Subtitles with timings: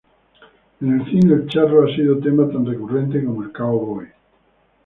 [0.81, 4.07] En el cine, el charro ha sido tema tan recurrente como el "cow-boy".